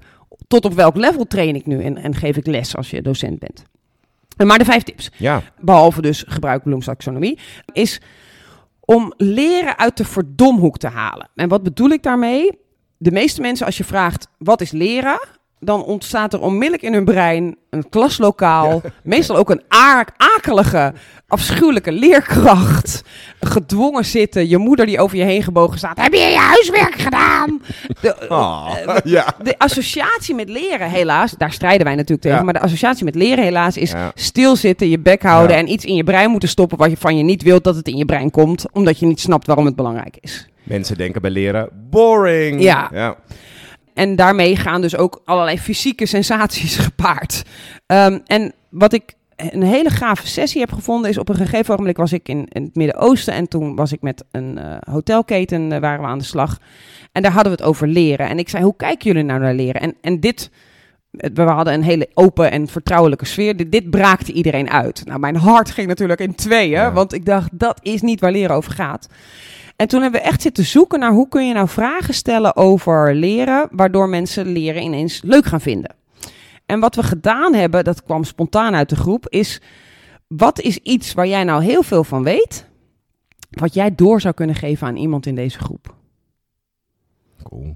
[0.48, 3.40] tot op welk level train ik nu en, en geef ik les als je docent
[3.40, 3.64] bent.
[4.38, 7.40] En Maar de vijf tips, Ja, behalve dus gebruik Bloem's taxonomie,
[7.74, 8.02] is
[8.80, 11.30] om leren uit de verdomhoek te halen.
[11.36, 12.52] En wat bedoel ik daarmee?
[12.98, 15.20] De meeste mensen, als je vraagt wat is leren,
[15.60, 18.82] dan ontstaat er onmiddellijk in hun brein een klaslokaal.
[19.04, 19.62] Meestal ook een
[20.18, 20.94] akelige,
[21.28, 23.04] afschuwelijke leerkracht.
[23.40, 24.48] Gedwongen zitten.
[24.50, 26.02] Je moeder die over je heen gebogen staat.
[26.02, 27.62] Heb je je huiswerk gedaan?
[28.02, 29.34] De, Oh, eh, ja.
[29.44, 32.38] de associatie met leren, helaas, daar strijden wij natuurlijk tegen.
[32.38, 32.44] Ja.
[32.44, 36.04] Maar de associatie met leren, helaas, is stilzitten, je bek houden en iets in je
[36.04, 38.66] brein moeten stoppen wat je van je niet wilt dat het in je brein komt,
[38.72, 40.48] omdat je niet snapt waarom het belangrijk is.
[40.64, 42.62] Mensen denken bij leren, boring.
[42.62, 43.16] Ja.
[43.94, 47.44] En daarmee gaan dus ook allerlei fysieke sensaties gepaard.
[47.86, 51.98] Ehm, en wat ik een hele gave sessie heb gevonden is op een gegeven ogenblik
[51.98, 56.02] was ik in, het Midden-Oosten en toen was ik met een eh, hotelketen eh, waren
[56.02, 56.60] we aan de slag.
[57.12, 58.30] En daar hadden we het over leren.
[58.30, 59.82] En ik zei, hoe kijken jullie nou naar leren?
[59.82, 60.50] En, en dit,
[61.12, 63.58] we hadden een hele open en vertrouwelijke sfeer.
[63.58, 65.06] Dit, dit braakte iedereen uit.
[65.06, 66.92] Nou, mijn hart ging natuurlijk in tweeën, Ja.
[66.92, 69.08] want ik dacht, dat is niet waar leren over gaat.
[69.76, 73.16] En toen hebben we echt zitten zoeken naar hoe kun je nou vragen stellen over
[73.16, 75.96] leren, waardoor mensen leren ineens leuk gaan vinden.
[76.66, 79.62] En wat we gedaan hebben, dat kwam spontaan uit de groep, is
[80.28, 82.68] wat is iets waar jij nou heel veel van weet,
[83.50, 85.96] wat jij door zou kunnen geven aan iemand in deze groep?
[87.44, 87.76] Cool.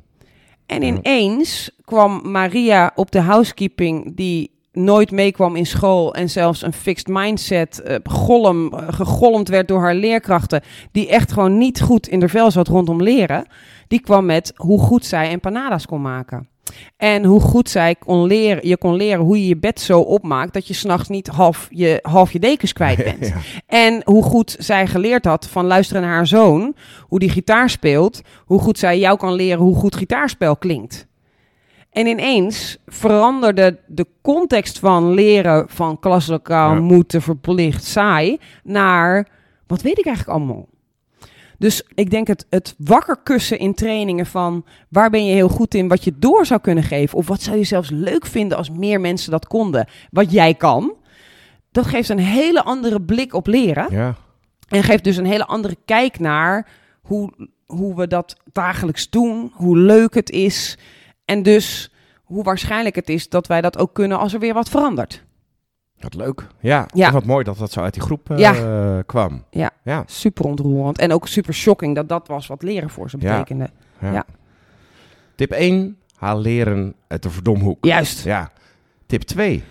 [0.74, 6.74] En ineens kwam Maria op de housekeeping die nooit meekwam in school en zelfs een
[6.74, 12.08] fixed mindset eh, golm, eh, gegolmd werd door haar leerkrachten, die echt gewoon niet goed
[12.08, 13.46] in de vel zat rondom leren,
[13.88, 16.48] die kwam met hoe goed zij empanadas kon maken.
[16.98, 20.54] En hoe goed zij kon leren, je kon leren hoe je je bed zo opmaakt
[20.54, 23.28] dat je s'nachts niet half je, half je dekens kwijt bent.
[23.28, 23.34] Ja.
[23.66, 28.22] En hoe goed zij geleerd had van luisteren naar haar zoon, hoe die gitaar speelt,
[28.46, 31.08] hoe goed zij jou kan leren hoe goed gitaarspel klinkt.
[31.92, 36.80] En ineens veranderde de context van leren van klaslokaal, Ja.
[36.80, 39.28] moeten, verplicht, saai, naar
[39.68, 40.68] wat weet ik eigenlijk allemaal?
[41.64, 45.74] Dus ik denk het, het wakker kussen in trainingen van waar ben je heel goed
[45.74, 47.18] in, wat je door zou kunnen geven.
[47.18, 49.88] Of wat zou je zelfs leuk vinden als meer mensen dat konden.
[50.12, 50.94] Wat jij kan.
[51.72, 53.88] Dat geeft een hele andere blik op leren.
[53.92, 54.16] Ja.
[54.68, 56.68] En geeft dus een hele andere kijk naar
[57.02, 59.52] hoe, hoe we dat dagelijks doen.
[59.54, 60.78] Hoe leuk het is.
[61.26, 61.92] En dus
[62.24, 65.24] hoe waarschijnlijk het is dat wij dat ook kunnen als er weer wat verandert.
[66.04, 66.48] Wat leuk.
[66.60, 66.86] Ja.
[66.94, 67.08] Ja.
[67.08, 69.02] En wat mooi dat dat zo uit die groep eh, Ja.
[69.06, 69.44] kwam.
[69.50, 69.70] Ja.
[69.84, 70.04] Ja.
[70.06, 70.98] Super ontroerend.
[70.98, 73.32] En ook super shocking dat dat was wat leren voor ze Ja.
[73.32, 73.70] betekende.
[74.00, 74.12] ja.
[74.12, 74.26] Ja.
[75.36, 75.98] Tip 1.
[76.16, 77.86] Haal leren uit de verdomhoek.
[77.86, 78.24] Juist.
[78.24, 78.52] Ja.
[79.06, 79.64] Tip 2.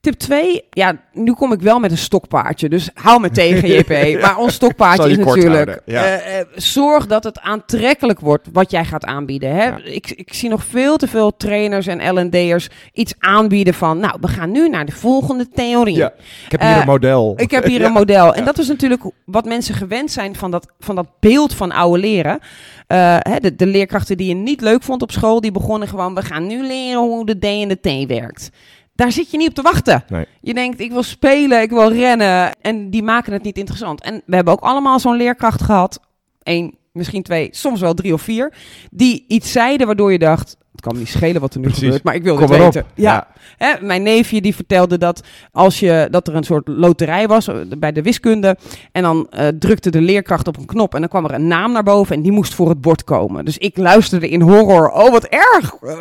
[0.00, 4.20] Tip 2, ja, nu kom ik wel met een stokpaardje, dus hou me tegen, JP.
[4.22, 6.04] Maar ons stokpaardje je is natuurlijk, ja.
[6.04, 9.54] eh, eh, zorg dat het aantrekkelijk wordt wat jij gaat aanbieden.
[9.54, 9.64] Hè?
[9.64, 9.78] Ja.
[9.84, 14.28] Ik, ik zie nog veel te veel trainers en L&D'ers iets aanbieden van, nou, we
[14.28, 15.96] gaan nu naar de volgende theorie.
[15.96, 16.12] Ja.
[16.44, 17.32] Ik heb hier Eh, een model.
[17.36, 18.34] Ik heb hier een model.
[18.34, 21.98] En dat is natuurlijk wat mensen gewend zijn van dat, van dat beeld van oude
[22.00, 22.38] leren.
[22.86, 26.22] Hè, de, de leerkrachten die je niet leuk vond op school, die begonnen gewoon, we
[26.22, 28.50] gaan nu leren hoe de D en de T werkt.
[28.98, 30.04] Daar zit je niet op te wachten.
[30.08, 30.26] Nee.
[30.40, 32.60] Je denkt, ik wil spelen, ik wil rennen.
[32.60, 34.02] En die maken het niet interessant.
[34.02, 36.00] En we hebben ook allemaal zo'n leerkracht gehad.
[36.42, 38.54] Eén, misschien twee, soms wel drie of vier.
[38.90, 41.82] Die iets zeiden waardoor je dacht, het kan me niet schelen wat er nu Precies.
[41.82, 42.02] gebeurt.
[42.02, 42.48] Maar ik wil op.
[42.48, 42.84] weten.
[42.94, 43.26] Ja.
[43.56, 47.54] Hè, mijn neefje die vertelde dat als je dat er een soort loterij was eh,
[47.78, 48.56] bij de wiskunde
[48.92, 51.72] en dan eh, drukte de leerkracht op een knop en dan kwam er een naam
[51.72, 53.44] naar boven en die moest voor het bord komen.
[53.44, 54.90] Dus ik luisterde in horror.
[54.90, 55.74] Oh, wat erg!
[55.82, 55.96] Eh,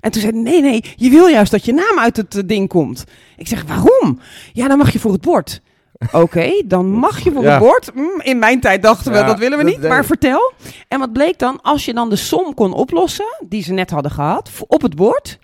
[0.00, 3.04] En toen zei nee, nee, je wil juist dat je naam uit het ding komt.
[3.36, 4.20] Ik zeg, waarom?
[4.52, 5.60] Ja, dan mag je voor het bord.
[6.22, 7.50] Oké, dan mag je voor Ja.
[7.50, 7.94] het bord.
[7.94, 9.88] Mm, in mijn tijd dachten we, Ja, dat willen we dat- niet.
[9.88, 10.52] Maar vertel.
[10.88, 11.58] En wat bleek dan?
[11.62, 15.38] Als je dan de som kon oplossen, die ze net hadden gehad, op het bord,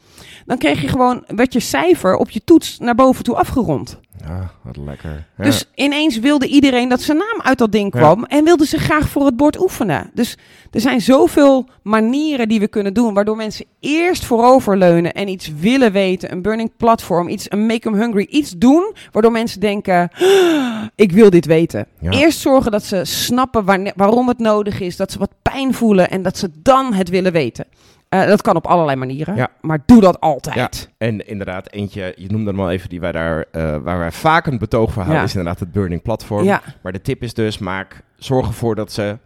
[0.47, 3.99] dan kreeg je gewoon, werd je cijfer op je toets naar boven toe afgerond.
[4.29, 5.27] Ja, wat lekker.
[5.37, 5.45] Ja.
[5.45, 7.99] Dus ineens wilde iedereen dat zijn naam uit dat ding Ja.
[8.01, 10.11] kwam en wilde ze graag voor het bord oefenen.
[10.15, 10.37] Dus
[10.71, 15.93] er zijn zoveel manieren die we kunnen doen, waardoor mensen eerst vooroverleunen en iets willen
[15.93, 20.83] weten, een burning platform, iets, een make them hungry, iets doen, waardoor mensen denken, "Ah,
[20.95, 21.87] ik wil dit weten.
[22.01, 22.11] Ja.
[22.11, 26.23] Eerst zorgen dat ze snappen waarom het nodig is, dat ze wat pijn voelen en
[26.23, 27.65] dat ze dan het willen weten.
[28.09, 29.49] Eh, dat kan op allerlei manieren, Ja.
[29.61, 30.91] maar doe dat altijd.
[30.99, 34.47] En inderdaad, eentje, je noemde hem al even, die wij daar, eh, waar wij vaak
[34.47, 35.23] een betoog voor houden, Ja.
[35.29, 36.45] is inderdaad het Burning Platform.
[36.45, 36.63] Ja.
[36.83, 39.19] Maar de tip is dus, maak, zorg ervoor dat, ze,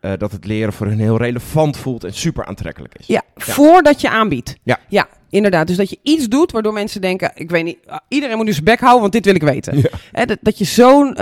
[0.00, 3.06] eh, dat het leren voor hun heel relevant voelt en super aantrekkelijk is.
[3.06, 4.56] Ja, voordat je aanbiedt.
[4.62, 4.78] Ja.
[4.88, 5.66] ja, inderdaad.
[5.66, 8.64] Dus dat je iets doet waardoor mensen denken: ik weet niet, iedereen moet nu zijn
[8.64, 9.76] bek houden, want dit wil ik weten.
[9.76, 9.88] Ja.
[10.12, 11.16] Hè, dat, dat je zo'n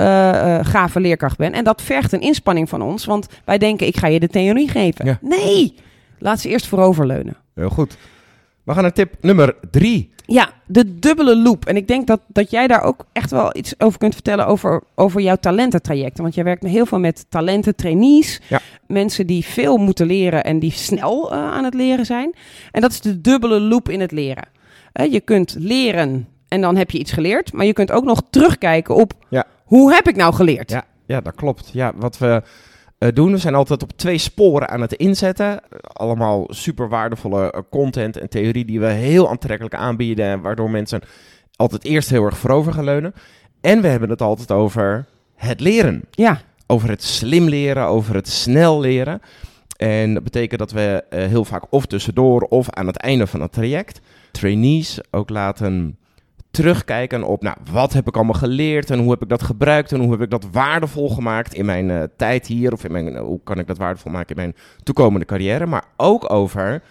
[0.65, 1.55] gave leerkracht bent.
[1.55, 4.69] En dat vergt een inspanning van ons, want wij denken: ik ga je de theorie
[4.69, 5.07] geven.
[5.07, 5.19] Ja.
[5.21, 5.75] Nee,
[6.19, 7.37] laat ze eerst vooroverleunen.
[7.55, 7.97] Heel goed.
[8.65, 10.11] We gaan naar tip nummer drie.
[10.27, 11.65] Ja, de dubbele loop.
[11.67, 14.83] En ik denk dat, dat jij daar ook echt wel iets over kunt vertellen over,
[14.95, 16.23] over jouw talententrajecten.
[16.23, 18.41] Want jij werkt heel veel met talenten, trainees.
[18.49, 18.61] Ja.
[18.87, 22.35] mensen die veel moeten leren en die snel eh, aan het leren zijn.
[22.73, 24.49] En dat is de dubbele loop in het leren.
[24.93, 28.23] Eh, je kunt leren en dan heb je iets geleerd, maar je kunt ook nog
[28.31, 29.45] terugkijken op Ja.
[29.65, 30.71] hoe heb ik nou geleerd?
[30.71, 31.71] Ja, ja, dat klopt.
[31.73, 32.43] Ja, wat we
[32.99, 35.61] doen, we zijn altijd op twee sporen aan het inzetten.
[35.83, 40.25] Allemaal super waardevolle eh, content en theorie die we heel aantrekkelijk aanbieden.
[40.25, 41.01] en Waardoor mensen
[41.57, 43.15] altijd eerst heel erg voorover gaan leunen.
[43.61, 46.03] En we hebben het altijd over het leren.
[46.11, 49.21] Ja, Over het slim leren, over het snel leren.
[49.77, 53.41] En dat betekent dat we eh, heel vaak of tussendoor of aan het einde van
[53.41, 55.99] het traject trainees ook laten
[56.63, 60.01] terugkijken op, nou, wat heb ik allemaal geleerd en hoe heb ik dat gebruikt en
[60.01, 63.21] hoe heb ik dat waardevol gemaakt in mijn eh, tijd hier of in mijn, eh,
[63.21, 66.83] hoe kan ik dat waardevol maken in mijn toekomende carrière, maar ook over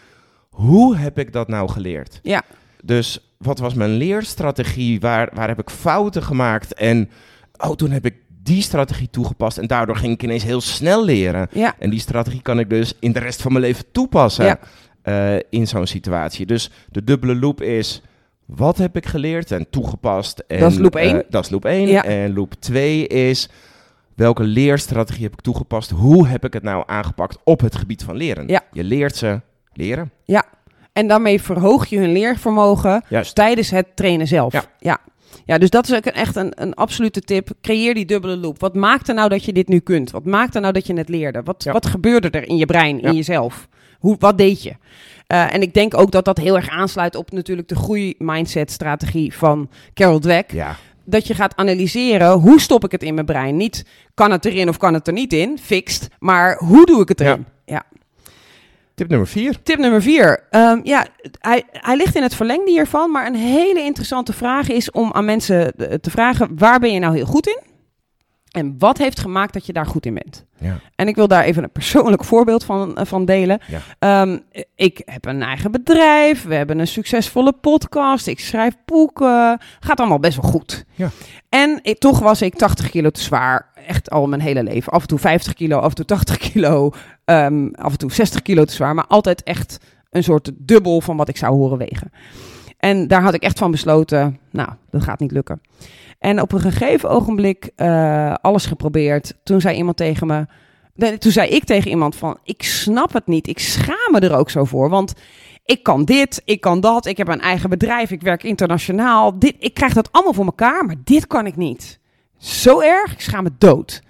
[0.49, 2.19] hoe heb ik dat nou geleerd.
[2.23, 2.41] ja,
[2.84, 4.99] Dus wat was mijn leerstrategie?
[4.99, 6.73] Waar, waar heb ik fouten gemaakt?
[6.73, 7.10] En
[7.58, 11.47] oh, toen heb ik die strategie toegepast en daardoor ging ik ineens heel snel leren.
[11.51, 14.60] ja, En die strategie kan ik dus in de rest van mijn leven toepassen Ja.
[15.01, 16.45] eh, in zo'n situatie.
[16.45, 18.01] Dus de dubbele loop is,
[18.47, 20.43] wat heb ik geleerd en toegepast?
[20.47, 21.15] En, Dat is loop één.
[21.23, 21.88] eh, dat is loop 1.
[21.88, 22.03] Ja.
[22.03, 23.49] En loop 2 is,
[24.15, 25.89] welke leerstrategie heb ik toegepast?
[25.89, 28.47] Hoe heb ik het nou aangepakt op het gebied van leren?
[28.47, 28.62] Ja.
[28.71, 29.41] Je leert ze
[29.73, 30.12] leren.
[30.25, 30.43] ja.
[30.93, 33.36] En daarmee verhoog je hun leervermogen Juist.
[33.36, 34.53] tijdens het trainen zelf.
[34.53, 34.63] Ja.
[34.79, 34.97] ja.
[35.45, 37.49] Ja, dus dat is echt een, een absolute tip.
[37.62, 38.60] Creëer die dubbele loop.
[38.60, 40.12] Wat maakt er nou dat je dit nu kunt?
[40.12, 41.41] Wat maakt er nou dat je het leerde?
[41.43, 41.71] Wat, Ja.
[41.71, 43.67] wat gebeurde er in je brein, in jezelf?
[43.99, 44.73] Hoe, wat deed je?
[45.28, 49.70] Eh, en ik denk ook dat dat heel erg aansluit op natuurlijk de groei-mindset-strategie van
[49.94, 50.52] Carol Dweck.
[50.52, 50.76] Ja.
[51.06, 53.58] Dat je gaat analyseren, hoe stop ik het in mijn brein?
[53.58, 55.58] Niet, kan het erin of kan het er niet in?
[55.62, 56.10] Fixed.
[56.20, 57.46] Maar hoe doe ik het erin?
[57.66, 57.84] ja.
[58.98, 59.63] Tip nummer 4.
[59.63, 60.44] Tip nummer vier.
[60.50, 61.06] Ehm, ja,
[61.40, 65.26] hij, hij ligt in het verlengde hiervan, maar een hele interessante vraag is om aan
[65.26, 67.60] mensen eh, te vragen: waar ben je nou heel goed in?
[68.58, 70.46] En wat heeft gemaakt dat je daar goed in bent?
[70.58, 70.80] Ja.
[70.96, 73.60] En ik wil daar even een persoonlijk voorbeeld van, eh, van delen.
[73.67, 73.80] Ja.
[74.00, 74.38] Ehm,
[74.76, 79.60] ik heb een eigen bedrijf, we hebben een succesvolle podcast, ik schrijf boeken.
[79.80, 80.86] Gaat allemaal best wel goed.
[80.96, 81.10] Ja.
[81.50, 84.91] En ik, toch was ik 80 kilo te zwaar, echt al mijn hele leven.
[84.91, 86.91] Af en toe 50 kilo, af en toe 80 kilo,
[87.26, 88.96] ehm, af en toe 60 kilo te zwaar.
[88.96, 89.78] Maar altijd echt
[90.10, 92.12] een soort dubbel van wat ik zou horen wegen.
[92.78, 95.62] En daar had ik echt van besloten, nou, dat gaat niet lukken.
[96.20, 99.34] En op een gegeven ogenblik eh, alles geprobeerd.
[99.44, 100.46] Toen zei iemand tegen me,
[101.18, 103.48] toen zei ik tegen iemand van, ik snap het niet.
[103.48, 105.13] Ik schaam me er ook zo voor, want
[105.66, 107.06] ik kan dit, ik kan dat.
[107.06, 109.40] Ik heb een eigen bedrijf, ik werk internationaal.
[109.40, 112.00] Dit, ik krijg dat allemaal voor elkaar, maar dit kan ik niet.
[112.38, 114.02] Zo erg, ik schaam me dood.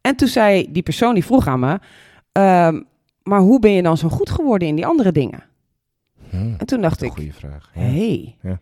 [0.00, 1.78] En toen zei die persoon, die vroeg aan me,
[2.32, 2.80] ehm,
[3.22, 5.42] maar hoe ben je dan zo goed geworden in die andere dingen?
[6.38, 7.70] Hm, En toen dacht ik, Goeie vraag.
[7.74, 7.80] Ja.
[7.80, 8.36] hey.
[8.42, 8.58] Ja.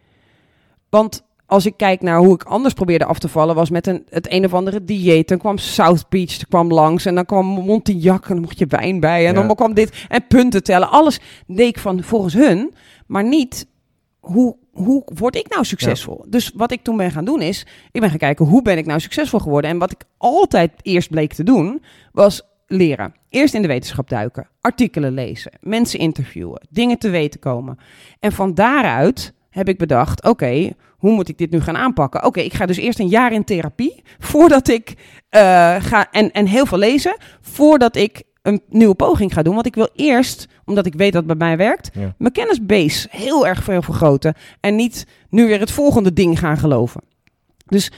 [0.89, 4.07] Want als ik kijk naar hoe ik anders probeerde af te vallen, was met een,
[4.09, 5.29] het een of andere dieet.
[5.29, 8.67] Dan kwam South Beach er kwam langs en dan kwam Montignac en dan mocht je
[8.67, 9.27] wijn bij.
[9.27, 9.43] En Ja.
[9.47, 10.91] dan kwam dit en punten tellen.
[10.91, 12.75] Alles deed ik van volgens hun,
[13.07, 13.67] maar niet
[14.21, 16.25] hoe, hoe word ik nou succesvol?
[16.29, 18.87] Dus wat ik toen ben gaan doen is, ik ben gaan kijken hoe ben ik
[18.87, 19.71] nou succesvol geworden.
[19.71, 23.15] En wat ik altijd eerst bleek te doen, was leren.
[23.31, 27.79] Eerst in de wetenschap duiken, artikelen lezen, mensen interviewen, dingen te weten komen.
[28.21, 32.25] En van daaruit heb ik bedacht, oké, hoe moet ik dit nu gaan aanpakken?
[32.25, 34.95] Oké, ik ga dus eerst een jaar in therapie voordat ik
[35.29, 35.41] eh,
[35.79, 39.55] ga en, en heel veel lezen voordat ik een nieuwe poging ga doen.
[39.55, 42.15] Want ik wil eerst, omdat ik weet dat het bij mij werkt, Ja.
[42.19, 47.01] mijn kennisbase heel erg veel vergroten en niet nu weer het volgende ding gaan geloven.
[47.67, 47.93] Dus,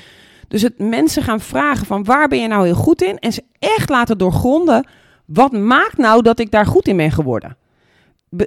[0.48, 3.42] dus het mensen gaan vragen van waar ben je nou heel goed in en ze
[3.58, 4.86] echt laten doorgronden,
[5.24, 7.56] wat maakt nou dat ik daar goed in ben geworden?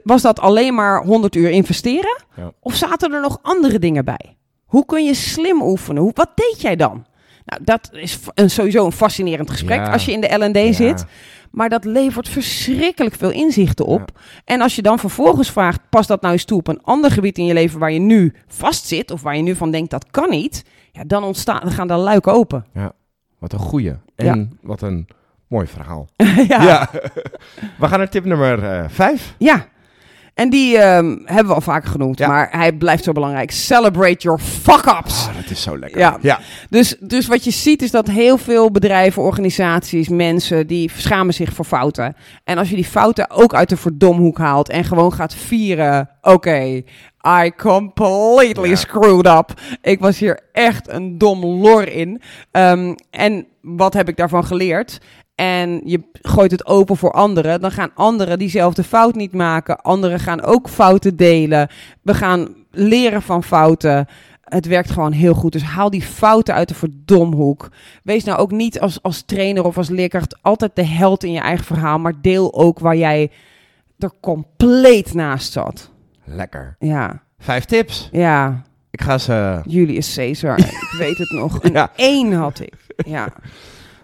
[0.04, 2.18] Was dat alleen maar 100 uur investeren?
[2.36, 2.52] Ja.
[2.60, 4.38] Of zaten er nog andere dingen bij?
[4.66, 6.02] Hoe kun je slim oefenen?
[6.02, 7.06] Hoe, wat deed jij dan?
[7.46, 9.92] Nou, dat is een, sowieso een fascinerend gesprek Ja.
[9.92, 10.72] als je in de L&D Ja.
[10.72, 11.06] zit.
[11.52, 14.20] Maar dat levert verschrikkelijk veel inzichten op.
[14.46, 17.38] En als je dan vervolgens vraagt, pas dat nou eens toe op een ander gebied
[17.38, 20.30] in je leven waar je nu vastzit, of waar je nu van denkt dat kan
[20.30, 22.66] niet, ja, dan, ontstaan, dan gaan de luiken open.
[23.40, 23.94] Wat een goeie.
[24.16, 25.08] En wat een
[25.48, 26.08] mooi verhaal.
[26.48, 26.64] ja.
[26.64, 26.90] Ja.
[27.80, 29.34] We gaan naar tip nummer eh, 5.
[29.38, 29.66] Ja.
[30.34, 32.28] En die ehm, hebben we al vaker genoemd, Ja.
[32.28, 33.52] maar hij blijft zo belangrijk.
[33.52, 35.28] Celebrate your fuck-ups.
[35.28, 36.00] Oh, dat is zo lekker.
[36.00, 36.18] Ja.
[36.22, 36.40] ja.
[36.70, 41.54] Dus, dus wat je ziet is dat heel veel bedrijven, organisaties, mensen, die schamen zich
[41.54, 42.16] voor fouten.
[42.44, 46.82] En als je die fouten ook uit de verdomhoek haalt en gewoon gaat vieren, oké,
[47.44, 48.76] I completely Ja.
[48.76, 49.54] screwed up.
[49.82, 52.22] Ik was hier echt een dom lor in.
[52.52, 55.00] Ehm, en wat heb ik daarvan geleerd?
[55.36, 59.82] En je gooit het open voor anderen, dan gaan anderen diezelfde fout niet maken.
[59.82, 61.70] Anderen gaan ook fouten delen.
[62.02, 64.08] We gaan leren van fouten.
[64.44, 65.52] het werkt gewoon heel goed.
[65.52, 67.70] Dus haal die fouten uit de verdomhoek.
[68.04, 71.40] Wees nou ook niet als, als trainer of als leerkracht altijd de held in je
[71.40, 72.00] eigen verhaal.
[72.00, 73.32] Maar deel ook waar jij
[74.00, 75.92] er compleet naast zat.
[76.24, 76.76] Lekker.
[76.80, 78.10] Ja, Vijf tips.
[78.12, 78.62] ja.
[78.92, 79.62] Ik ga ze...
[79.66, 80.58] Julius Caesar.
[80.60, 81.60] ik weet het nog.
[81.64, 81.92] Een Ja.
[81.96, 82.74] één had ik.
[83.06, 83.28] Ja.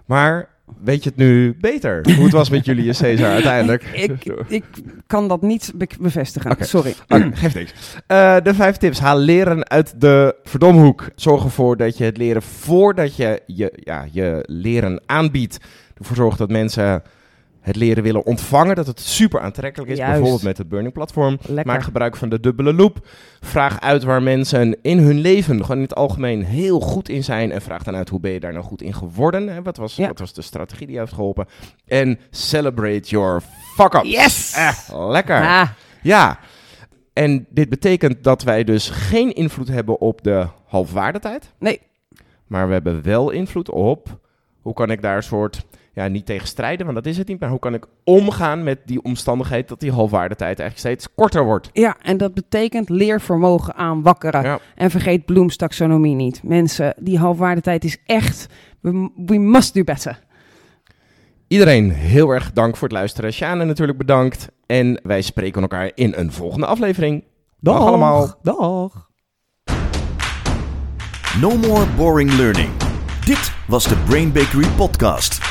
[0.05, 0.49] Maar
[0.83, 2.05] weet je het nu beter?
[2.15, 3.83] Hoe het was met Julius Caesar uiteindelijk?
[3.93, 4.63] Ik, ik
[5.07, 6.51] kan dat niet be- bevestigen.
[6.51, 6.63] Oké.
[6.63, 6.93] Sorry.
[7.07, 7.73] Oké, geeft niks.
[8.07, 8.99] Eh, de vijf tips.
[8.99, 11.09] Haal leren uit de verdomhoek.
[11.15, 15.57] Zorg ervoor dat je het leren voordat je je, ja, je leren aanbiedt.
[15.97, 17.03] Ervoor zorg dat mensen
[17.61, 18.75] het leren willen ontvangen.
[18.75, 19.97] Dat het super aantrekkelijk is.
[19.97, 20.11] Juist.
[20.13, 21.37] Bijvoorbeeld met het Burning Platform.
[21.47, 21.73] Lekker.
[21.73, 23.07] Maak gebruik van de dubbele loop.
[23.41, 27.51] Vraag uit waar mensen in hun leven gewoon in het algemeen heel goed in zijn.
[27.51, 29.47] En vraag dan uit hoe ben je daar nou goed in geworden.
[29.47, 29.61] Hè?
[29.61, 30.07] Wat, was, Ja.
[30.07, 31.45] wat was de strategie die heeft geholpen?
[31.85, 33.41] En celebrate your
[33.75, 34.09] fuck-ups.
[34.11, 34.53] Yes!
[34.55, 35.41] Eh, lekker.
[35.41, 35.69] Ah,
[36.01, 36.39] Ja.
[37.13, 41.51] En dit betekent dat wij dus geen invloed hebben op de halfwaardetijd.
[41.59, 41.81] nee.
[42.47, 44.19] Maar we hebben wel invloed op
[44.61, 47.39] hoe kan ik daar een soort, ja, niet tegen strijden, want dat is het niet.
[47.39, 51.69] Maar hoe kan ik omgaan met die omstandigheid dat die halfwaardetijd eigenlijk steeds korter wordt.
[51.73, 54.43] Ja, en dat betekent leervermogen aanwakkeren.
[54.43, 54.59] Ja.
[54.75, 56.43] En vergeet Bloems taxonomie niet.
[56.43, 58.47] Mensen, die halfwaardetijd is echt...
[58.79, 60.19] We, we must do better.
[61.47, 63.33] Iedereen heel erg dank voor het luisteren.
[63.33, 64.49] Sjane natuurlijk bedankt.
[64.65, 67.23] En wij spreken elkaar in een volgende aflevering.
[67.59, 68.39] Dag allemaal.
[68.41, 69.09] Dag.
[71.41, 72.69] No more boring learning.
[73.25, 75.50] Dit was de Brain Bakery podcast.